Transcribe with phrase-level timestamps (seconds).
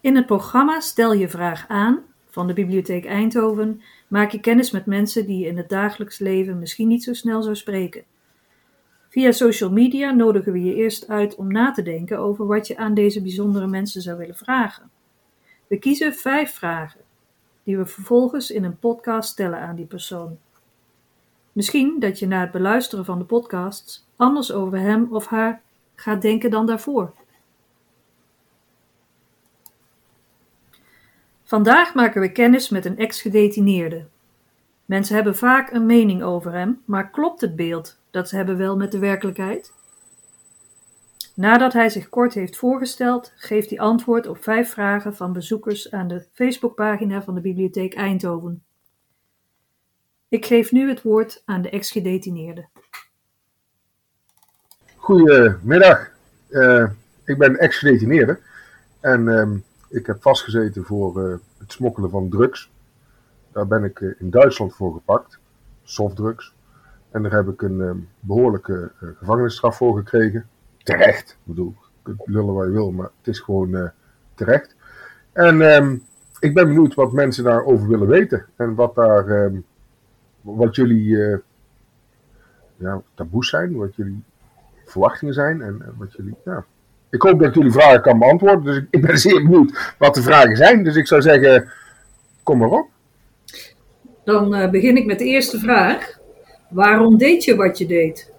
[0.00, 4.86] In het programma Stel je vraag aan van de Bibliotheek Eindhoven maak je kennis met
[4.86, 8.04] mensen die je in het dagelijks leven misschien niet zo snel zou spreken.
[9.08, 12.76] Via social media nodigen we je eerst uit om na te denken over wat je
[12.76, 14.90] aan deze bijzondere mensen zou willen vragen.
[15.66, 17.00] We kiezen vijf vragen,
[17.64, 20.38] die we vervolgens in een podcast stellen aan die persoon.
[21.52, 25.62] Misschien dat je na het beluisteren van de podcasts anders over hem of haar
[25.94, 27.12] gaat denken dan daarvoor.
[31.50, 34.06] Vandaag maken we kennis met een ex-gedetineerde.
[34.84, 38.76] Mensen hebben vaak een mening over hem, maar klopt het beeld dat ze hebben wel
[38.76, 39.72] met de werkelijkheid?
[41.34, 46.08] Nadat hij zich kort heeft voorgesteld, geeft hij antwoord op vijf vragen van bezoekers aan
[46.08, 48.62] de Facebookpagina van de Bibliotheek Eindhoven.
[50.28, 52.68] Ik geef nu het woord aan de ex-gedetineerde.
[54.96, 56.10] Goedemiddag,
[56.48, 56.90] uh,
[57.24, 58.38] ik ben ex-gedetineerde
[59.00, 59.48] en uh,
[59.90, 62.70] ik heb vastgezeten voor uh, het smokkelen van drugs.
[63.52, 65.38] Daar ben ik uh, in Duitsland voor gepakt,
[65.82, 66.54] softdrugs.
[67.10, 70.48] En daar heb ik een uh, behoorlijke gevangenisstraf voor gekregen.
[70.82, 73.90] Terecht, ik bedoel, je kunt lullen wat je wil, maar het is gewoon
[74.34, 74.76] terecht.
[75.32, 75.96] En ehm,
[76.38, 78.46] ik ben benieuwd wat mensen daarover willen weten.
[78.56, 79.60] En wat daar, ehm,
[80.40, 81.42] wat jullie
[82.76, 84.22] ja, taboes zijn, wat jullie
[84.84, 86.64] verwachtingen zijn en, en wat jullie, ja,
[87.10, 88.64] ik hoop dat ik jullie vragen kan beantwoorden.
[88.64, 90.84] Dus ik ben zeer benieuwd wat de vragen zijn.
[90.84, 91.70] Dus ik zou zeggen,
[92.42, 92.88] kom maar op.
[94.24, 96.18] Dan uh, begin ik met de eerste vraag.
[96.68, 98.32] Waarom deed je wat je deed?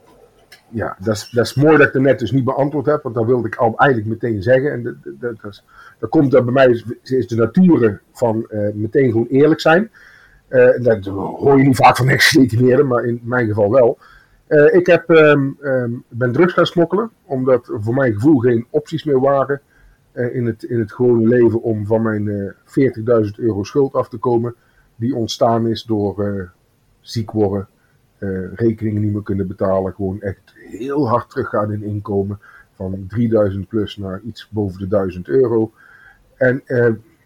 [0.70, 3.16] Ja, dat is, dat is mooi dat ik er net dus niet beantwoord heb, want
[3.16, 4.72] dat wilde ik al eigenlijk meteen zeggen.
[4.72, 5.64] En dat, dat, dat,
[6.00, 9.92] dat komt dat bij mij is, is de natuur van uh, meteen gewoon eerlijk zijn.
[10.50, 13.98] Uh, dat hoor je niet vaak van ex-gedetineerden, maar in mijn geval wel.
[14.52, 19.04] Uh, ik heb, um, um, ben drugs gaan smokkelen, omdat voor mijn gevoel geen opties
[19.04, 19.62] meer waren
[20.14, 22.52] uh, in, het, in het gewone leven om van mijn uh,
[23.26, 24.56] 40.000 euro schuld af te komen,
[24.96, 26.50] die ontstaan is door
[27.00, 27.68] ziek worden,
[28.56, 32.40] rekeningen niet meer kunnen betalen, gewoon echt heel hard teruggaan in inkomen,
[32.74, 35.72] van 3000 plus naar iets boven de 1000 euro.
[36.36, 36.64] En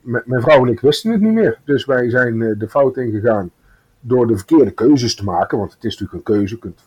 [0.01, 3.51] mijn vrouw en ik wisten het niet meer, dus wij zijn de fout ingegaan
[3.99, 6.81] door de verkeerde keuzes te maken, want het is natuurlijk een keuze, je kunt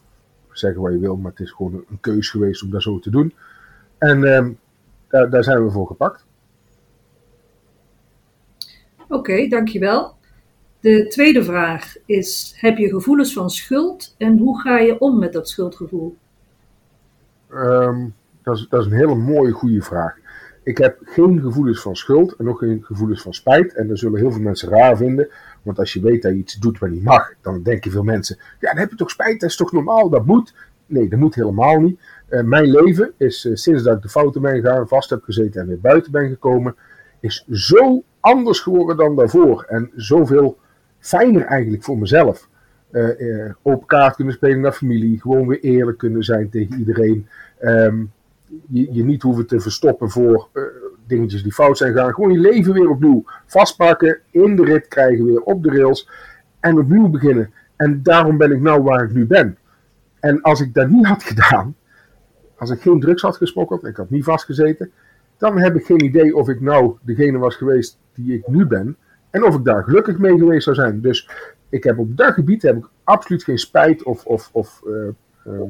[0.59, 3.11] zeggen wat je wil, maar het is gewoon een keus geweest om dat zo te
[3.11, 3.35] doen.
[3.99, 4.47] En uh,
[5.09, 6.25] daar, daar, zijn we voor gepakt.
[9.03, 10.17] Oké, okay, dankjewel.
[10.81, 15.33] De tweede vraag is: heb je gevoelens van schuld en hoe ga je om met
[15.33, 16.17] dat schuldgevoel?
[17.51, 20.17] Um, dat, is, dat is een hele mooie, goede vraag.
[20.63, 23.75] Ik heb geen gevoelens van schuld en nog geen gevoelens van spijt.
[23.75, 25.29] En dat zullen heel veel mensen raar vinden.
[25.69, 28.37] Want als je weet dat je iets doet wat niet mag, dan denken veel mensen:
[28.61, 30.55] ja, dan heb je toch spijt, dat is toch normaal, dat moet.
[30.87, 32.01] Nee, dat moet helemaal niet.
[32.31, 35.61] Uh, mijn leven is uh, sinds dat ik de fouten ben gegaan, vast heb gezeten
[35.61, 36.77] en weer buiten ben gekomen,
[37.21, 39.63] is zo anders geworden dan daarvoor.
[39.63, 40.59] En zoveel
[40.99, 42.49] fijner eigenlijk voor mezelf.
[42.91, 47.29] Uh, open kaart kunnen spelen naar familie, gewoon weer eerlijk kunnen zijn tegen iedereen.
[47.61, 48.13] Um,
[48.69, 50.49] je, je, niet hoeven te verstoppen voor
[51.09, 52.15] dingetjes die fout zijn gegaan.
[52.15, 56.09] Gewoon je leven weer opnieuw vastpakken, in de rit krijgen, weer op de rails
[56.61, 57.53] en opnieuw beginnen.
[57.77, 59.59] En daarom ben ik nou waar ik nu ben.
[60.21, 61.77] En als ik dat niet had gedaan,
[62.57, 64.91] als ik geen drugs had gesmokkeld, ik had niet vastgezeten,
[65.39, 68.97] dan heb ik geen idee of ik nou degene was geweest die ik nu ben.
[69.31, 71.01] En of ik daar gelukkig mee geweest zou zijn.
[71.01, 71.31] Dus
[71.69, 75.09] ik heb op dat gebied heb ik absoluut geen spijt of, of, of, uh,
[75.47, 75.63] uh,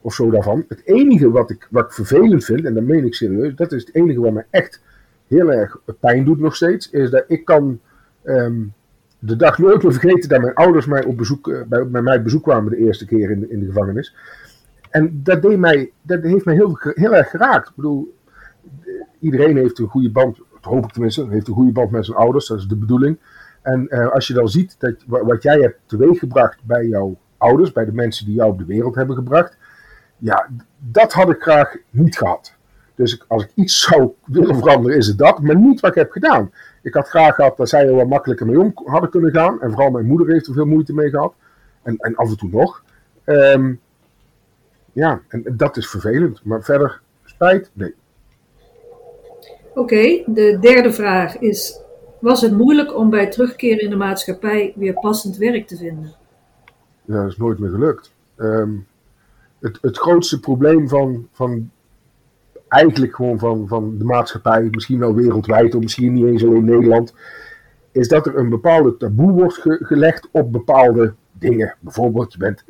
[0.00, 0.64] of zo daarvan.
[0.68, 3.84] Het enige wat ik, wat ik vervelend vind, en dat meen ik serieus, dat is
[3.84, 4.82] het enige wat me echt
[5.26, 7.80] heel erg pijn doet nog steeds, is dat ik kan
[8.24, 8.72] um,
[9.18, 12.42] de dag nooit meer vergeten dat mijn ouders mij op bezoek, uh, bij, mij bezoek
[12.42, 14.14] kwamen de eerste keer in, in de gevangenis.
[14.90, 17.68] En dat, deed mij, dat heeft mij heel, heel erg geraakt.
[17.68, 18.14] Ik bedoel,
[19.20, 22.46] iedereen heeft een goede band, hoop ik tenminste, heeft een goede band met zijn ouders,
[22.46, 23.18] dat is de bedoeling.
[23.62, 27.84] En uh, als je dan ziet dat, wat jij hebt teweeggebracht bij jouw ouders, bij
[27.84, 29.56] de mensen die jou op de wereld hebben gebracht,
[30.20, 30.48] ja,
[30.78, 32.54] dat had ik graag niet gehad.
[32.94, 35.42] Dus als ik iets zou willen veranderen, is het dat.
[35.42, 36.52] Maar niet wat ik heb gedaan.
[36.82, 39.60] Ik had graag gehad dat zij er wat makkelijker mee om hadden kunnen gaan.
[39.60, 41.34] En vooral mijn moeder heeft er veel moeite mee gehad.
[41.82, 42.84] En, en af en toe nog.
[43.24, 43.80] Um,
[44.92, 46.44] ja, en dat is vervelend.
[46.44, 47.70] Maar verder, spijt?
[47.72, 47.94] Nee.
[49.70, 51.80] Oké, okay, de derde vraag is:
[52.18, 56.14] Was het moeilijk om bij terugkeren in de maatschappij weer passend werk te vinden?
[57.04, 58.12] Ja, dat is nooit meer gelukt.
[58.36, 58.86] Um,
[59.60, 61.70] het, het grootste probleem van, van
[62.68, 67.14] eigenlijk gewoon van, van de maatschappij, misschien wel wereldwijd, of misschien niet eens alleen Nederland,
[67.92, 71.74] is dat er een bepaalde taboe wordt ge gelegd op bepaalde dingen.
[71.80, 72.64] Bijvoorbeeld, je bent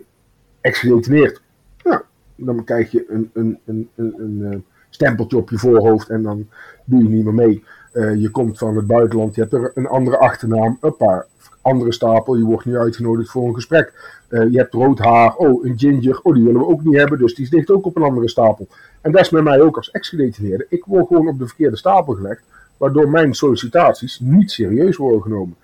[0.60, 1.42] ex-gedetineerd.
[1.82, 2.00] Nou,
[2.36, 6.48] dan krijg je een, een, een, een, een, stempeltje op je voorhoofd en dan
[6.84, 7.64] doe je niet meer mee.
[7.92, 11.26] Eh, je komt van het buitenland, je hebt er een andere achternaam, een paar
[11.62, 14.18] andere stapel, je wordt nu uitgenodigd voor een gesprek.
[14.28, 17.18] Uh, je hebt rood haar, oh, een ginger, oh, die willen we ook niet hebben,
[17.18, 18.68] dus die ligt ook op een andere stapel.
[19.00, 20.66] En dat is met mij ook als ex-gedetineerde.
[20.68, 22.42] Ik word gewoon op de verkeerde stapel gelegd,
[22.76, 25.56] waardoor mijn sollicitaties niet serieus worden genomen.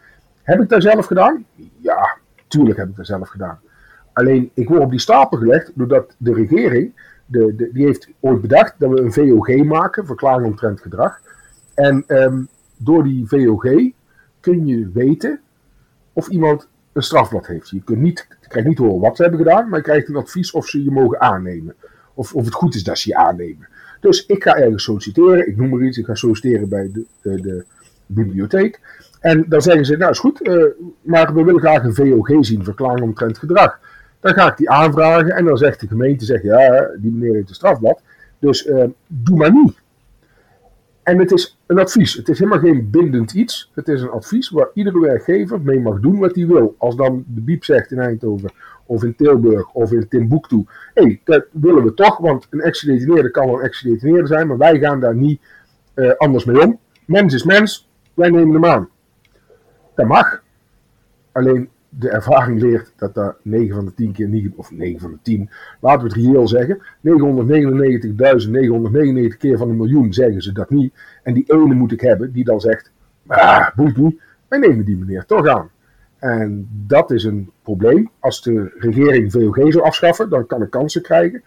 [0.42, 1.44] Heb ik dat zelf gedaan?
[1.80, 2.16] Ja,
[2.48, 3.58] tuurlijk heb ik dat zelf gedaan.
[4.12, 6.92] Alleen, ik word op die stapel gelegd doordat de regering,
[7.26, 11.20] de, de, die heeft ooit bedacht dat we een VOG maken, verklaring omtrent gedrag.
[11.76, 13.92] En um, door die VOG
[14.40, 15.40] kun je weten
[16.12, 17.68] of iemand een strafblad heeft.
[17.68, 20.50] Je, kunt niet, krijgt niet horen wat ze hebben gedaan, maar je krijgt een advies
[20.50, 21.74] of ze je mogen aannemen.
[22.14, 23.68] Of, of het goed is dat ze je aannemen.
[24.00, 27.40] Dus ik ga ergens solliciteren, ik noem maar iets, ik ga solliciteren bij de, de,
[27.40, 27.64] de
[28.06, 28.80] bibliotheek.
[29.20, 30.64] En dan zeggen ze, nou is goed, uh,
[31.00, 33.78] maar we willen graag een VOG zien, verklaring omtrent gedrag.
[34.20, 37.48] Dan ga ik die aanvragen en dan zegt de gemeente, zeg, ja, die meneer heeft
[37.48, 38.02] een strafblad,
[38.38, 39.84] dus uh, doe maar niet.
[41.06, 42.14] En het is een advies.
[42.14, 43.70] Het is helemaal geen bindend iets.
[43.74, 46.74] Het is een advies waar iedere werkgever mee mag doen wat hij wil.
[46.78, 48.52] Als dan de Biep zegt in Eindhoven,
[48.86, 50.64] of in Tilburg, of in Timbuktu.
[50.94, 54.58] Hé, hey, dat willen we toch, want een ex-gedetineerde kan wel een ex-gedetineerde zijn, maar
[54.58, 55.40] wij gaan daar niet
[55.94, 56.78] uh, anders mee om.
[57.04, 58.88] Mens is mens, wij nemen hem aan.
[59.94, 60.42] Dat mag.
[61.32, 61.68] Alleen
[61.98, 65.18] de ervaring leert dat dat 9 van de 10 keer niet, of 9 van de
[65.22, 65.50] 10,
[65.80, 66.82] laten we het reëel zeggen, 999.999
[69.38, 70.94] keer van een miljoen zeggen ze dat niet.
[71.22, 72.92] En die ene moet ik hebben die dan zegt,
[73.26, 75.70] ah, boeit niet, wij nemen die meneer toch aan.
[76.18, 78.10] En dat is een probleem.
[78.20, 81.42] Als de regering VOG zou afschaffen, dan kan ik kansen krijgen.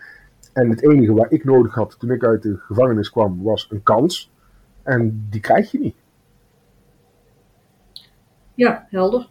[0.54, 3.84] En het enige wat ik nodig had toen ik uit de gevangenis kwam, was een
[3.84, 4.32] kans.
[4.84, 5.96] En die krijg je niet.
[8.54, 9.30] Ja, helder.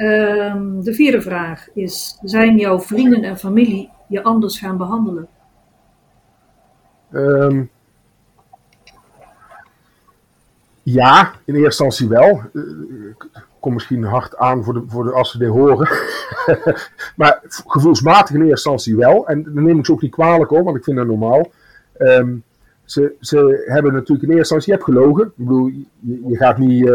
[0.00, 5.28] Um, de vierde vraag is: zijn jouw vrienden en familie je anders gaan behandelen?
[7.12, 7.70] Um,
[10.82, 12.42] ja, in eerste instantie wel.
[13.10, 13.28] Ik
[13.60, 15.88] kom misschien hard aan voor de, voor de als ze dit horen.
[17.16, 19.28] maar gevoelsmatig in eerste instantie wel.
[19.28, 21.50] En dan neem ik ze ook niet kwalijk hoor, want ik vind dat normaal.
[21.98, 22.44] Um,
[22.90, 25.26] ze, ze hebben natuurlijk in eerste instantie, je hebt gelogen.
[25.26, 25.70] Ik bedoel,
[26.28, 26.86] je, gaat niet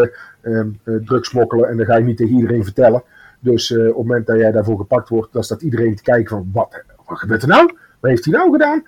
[0.42, 0.66] uh,
[1.06, 3.04] drugs smokkelen en dan ga je niet tegen iedereen vertellen.
[3.40, 6.30] Dus uh, op het moment dat jij daarvoor gepakt wordt, dan staat iedereen te kijken
[6.30, 7.66] van, wat, wat gebeurt er nou?
[8.00, 8.84] Wat heeft hij nou gedaan?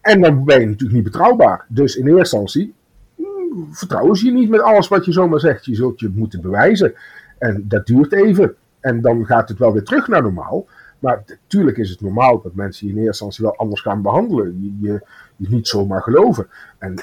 [0.00, 1.64] En dan ben je natuurlijk niet betrouwbaar.
[1.68, 2.74] Dus in eerste instantie
[3.16, 5.64] mm, vertrouwen ze je niet met alles wat je zomaar zegt.
[5.64, 6.94] Je zult je moeten bewijzen.
[7.38, 8.54] En dat duurt even.
[8.80, 10.66] En dan gaat het wel weer terug naar normaal.
[11.00, 14.78] Maar natuurlijk is het normaal dat mensen je in eerste instantie wel anders gaan behandelen.
[14.80, 15.00] Je,
[15.36, 16.48] je, niet zomaar geloven.
[16.78, 16.94] En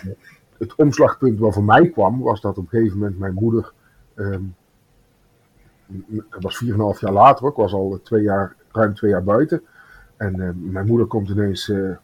[0.58, 3.72] het omslagpunt wat voor mij kwam, was dat op een gegeven moment mijn moeder.
[4.16, 4.56] Um,
[6.30, 9.62] dat was 4,5 jaar later, ik was al twee jaar, ruim twee jaar buiten.
[10.18, 11.96] En uh, mijn moeder komt ineens uh,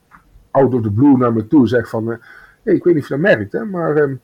[0.51, 2.09] out of the blue naar me toe en zegt van...
[2.09, 2.17] Uh,
[2.63, 4.17] ik weet niet of je dat merkt, hè, maar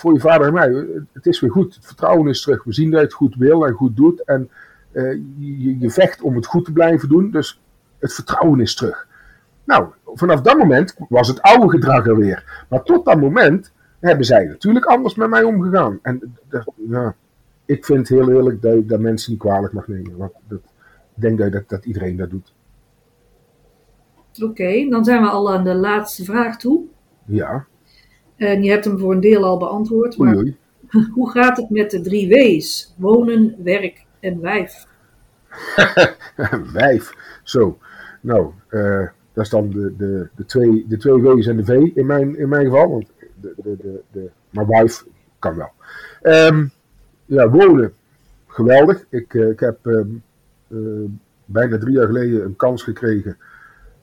[0.00, 1.74] voor je vader en mij, het is weer goed.
[1.74, 2.64] Het vertrouwen is terug.
[2.64, 4.24] We zien dat je het goed wil en goed doet.
[4.24, 4.50] En
[4.92, 7.60] je, je vecht om het goed te blijven doen, dus
[7.98, 9.06] het vertrouwen is terug.
[9.64, 12.66] Nou, vanaf dat moment was het oude gedrag er weer.
[12.68, 15.98] Maar tot dat moment hebben zij natuurlijk anders met mij omgegaan.
[16.02, 16.36] En
[16.88, 17.14] ja,
[17.64, 20.16] ik vind heel eerlijk dat je dat mensen niet kwalijk mag nemen.
[20.16, 20.60] Want dat,
[21.14, 22.54] ik denk dat, dat, dat iedereen dat doet.
[24.42, 26.82] Oké, dan zijn we al aan de laatste vraag toe.
[27.26, 27.66] Ja.
[28.36, 30.16] En je hebt hem voor een deel al beantwoord.
[30.16, 30.56] Maar oei,
[31.14, 32.94] hoe gaat het met de drie W's?
[32.98, 34.86] Wonen, werk en wijf.
[36.72, 37.78] wijf, zo.
[38.20, 41.90] Nou, uh, dat is dan de, de, de, twee, de twee W's en de V
[41.94, 42.90] in mijn, in mijn geval.
[42.90, 43.06] Want
[43.40, 45.04] de, de, de, de, maar wife
[45.38, 45.72] kan wel.
[46.22, 46.70] Um,
[47.24, 47.94] ja, wonen.
[48.46, 49.06] Geweldig.
[49.08, 50.22] Ik, uh, ik heb um,
[50.68, 51.08] uh,
[51.44, 53.36] bijna drie jaar geleden een kans gekregen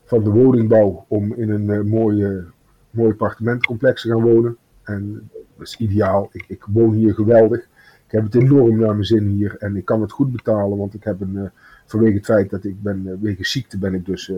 [0.03, 2.45] van de woningbouw om in een mooie,
[2.89, 4.57] mooi appartementcomplex te gaan wonen.
[4.83, 6.29] En dat is ideaal.
[6.31, 7.67] Ik, ik, woon hier geweldig.
[8.07, 10.93] Ik heb het enorm naar mijn zin hier en ik kan het goed betalen, want
[10.93, 11.51] ik heb een,
[11.85, 14.31] vanwege het feit dat ik ben, wegens ziekte ben ik dus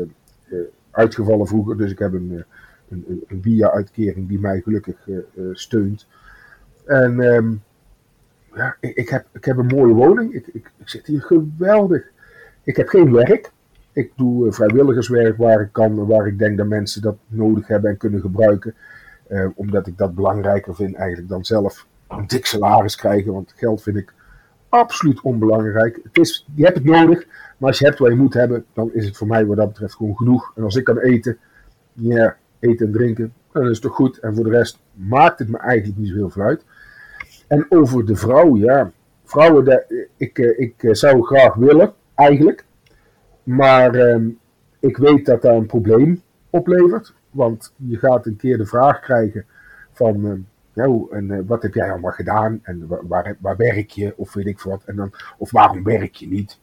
[0.92, 1.78] uitgevallen vroeger.
[1.78, 2.44] Dus ik heb een,
[2.90, 5.08] een, een via-uitkering die mij gelukkig
[5.52, 6.08] steunt.
[6.86, 7.62] En um,
[8.56, 10.34] ja, ik, ik, heb, ik heb een mooie woning.
[10.34, 12.12] Ik, ik, ik zit hier geweldig.
[12.64, 13.52] Ik heb geen werk.
[13.92, 17.98] Ik doe vrijwilligerswerk waar ik kan, waar ik denk dat mensen dat nodig hebben en
[17.98, 18.74] kunnen gebruiken.
[19.56, 23.34] Omdat ik dat belangrijker vind eigenlijk dan zelf een dik salaris krijgen.
[23.34, 24.14] Want geld vind ik
[24.70, 26.00] absoluut onbelangrijk.
[26.04, 28.94] Het is, je hebt het nodig, maar als je hebt wat je moet hebben, dan
[28.94, 30.52] is het voor mij wat dat betreft gewoon genoeg.
[30.56, 31.38] En als ik kan eten,
[31.94, 34.18] ja, eten en drinken, dan is het toch goed.
[34.18, 36.66] En voor de rest maakt het me eigenlijk niet zo heel veel uit.
[37.48, 38.92] En over de vrouw, ja.
[39.24, 39.86] Vrouwen,
[40.18, 42.66] ik, eh, ik eh, zou graag willen, eigenlijk.
[43.44, 44.28] Maar uh,
[44.80, 47.14] ik weet dat dat een probleem oplevert.
[47.32, 49.46] Want je gaat een keer de vraag krijgen
[49.92, 50.34] van, uh,
[51.12, 52.60] en uh, wat heb jij allemaal gedaan?
[52.64, 54.14] En waar, waar, werk je?
[54.16, 54.84] Of weet ik wat.
[54.86, 56.60] En dan, of waarom werk je niet?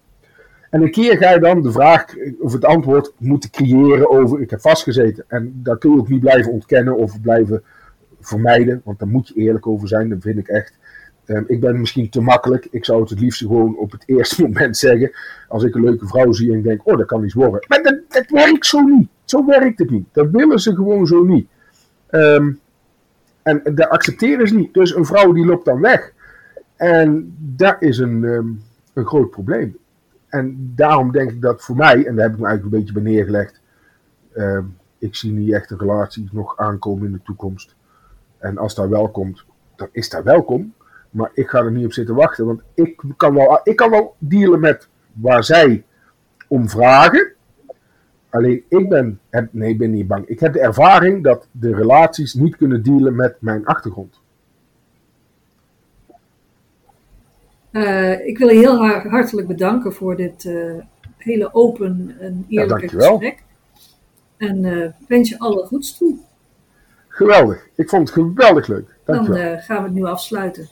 [0.71, 2.05] En een keer ga je dan de vraag
[2.41, 5.25] of het antwoord moeten creëren over ik heb vastgezeten.
[5.29, 7.63] En daar kun je ook niet blijven ontkennen of blijven
[8.21, 8.81] vermijden.
[8.85, 10.79] Want daar moet je eerlijk over zijn, dat vind ik echt.
[11.27, 12.69] Um, ik ben misschien te makkelijk.
[12.71, 15.11] Ik zou het het liefst gewoon op het eerste moment zeggen.
[15.49, 17.65] Als ik een leuke vrouw zie en denk, oh, dat kan iets worden.
[17.69, 19.09] Maar dat, dat werkt zo niet.
[19.25, 20.07] Zo werkt het niet.
[20.13, 21.49] Dat willen ze gewoon zo niet.
[22.11, 22.61] Um,
[23.47, 24.75] en dat accepteren ze niet.
[24.75, 26.13] Dus een vrouw die loopt dan weg.
[26.77, 28.63] En dat is een, um,
[28.93, 29.77] een groot probleem.
[30.29, 33.01] En daarom denk ik dat voor mij, en daar heb ik me eigenlijk een beetje
[33.03, 33.61] bij neergelegd.
[34.99, 37.75] ik zie niet echt een relatie nog aankomen in de toekomst.
[38.39, 39.45] En als dat wel komt,
[39.77, 40.75] dan is dat welkom.
[41.11, 42.47] Maar ik ga er niet op zitten wachten.
[42.47, 45.85] Want ik kan wel, ik kan wel dealen met waar zij
[46.49, 47.33] om vragen.
[48.31, 50.27] Alleen ik ben, heb, nee, ik ben niet bang.
[50.27, 54.21] Ik heb de ervaring dat de relaties niet kunnen dealen met mijn achtergrond.
[57.73, 60.73] Uh, ik wil je heel hartelijk bedanken voor dit uh,
[61.17, 63.43] hele open en eerlijke ja, gesprek.
[64.37, 66.17] En uh, wens je alle goeds toe.
[67.09, 67.69] Geweldig.
[67.75, 68.97] Ik vond het geweldig leuk.
[69.05, 69.51] Dankjewel.
[69.51, 70.69] Dan gaan we het nu afsluiten.